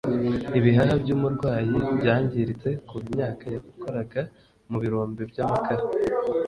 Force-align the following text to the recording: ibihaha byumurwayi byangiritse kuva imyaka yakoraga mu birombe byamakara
ibihaha 0.59 0.93
byumurwayi 1.03 1.75
byangiritse 1.99 2.69
kuva 2.87 3.05
imyaka 3.11 3.45
yakoraga 3.55 4.21
mu 4.69 4.77
birombe 4.83 5.21
byamakara 5.31 5.83